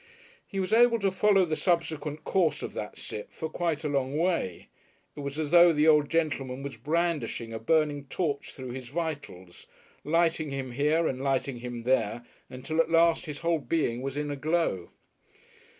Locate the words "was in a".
14.01-14.35